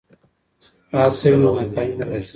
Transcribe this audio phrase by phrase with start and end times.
[0.89, 2.29] که هڅه وي نو ناکامي نه راځي.